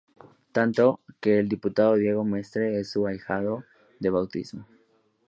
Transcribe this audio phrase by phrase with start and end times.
[0.51, 3.65] Tanto, que el diputado Diego Mestre es su ahijado
[3.99, 4.65] de bautismo.